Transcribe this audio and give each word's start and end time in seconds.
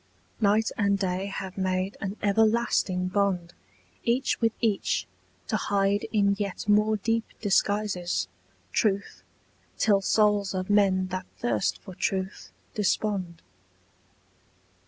Night 0.39 0.71
and 0.79 0.97
day 0.97 1.27
have 1.27 1.59
made 1.59 1.95
an 2.01 2.17
everlasting 2.23 3.07
bond 3.07 3.53
Each 4.03 4.41
with 4.41 4.53
each 4.59 5.05
to 5.47 5.57
hide 5.57 6.07
in 6.11 6.35
yet 6.39 6.67
more 6.67 6.97
deep 6.97 7.23
disguises 7.39 8.27
Truth, 8.71 9.21
till 9.77 10.01
souls 10.01 10.55
of 10.55 10.71
men 10.71 11.09
that 11.09 11.27
thirst 11.37 11.77
for 11.83 11.93
truth 11.93 12.51
despond. 12.73 13.43